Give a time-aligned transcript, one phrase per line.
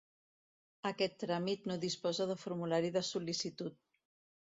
[0.89, 3.79] Aquest tràmit no disposa de formulari de sol·licitud.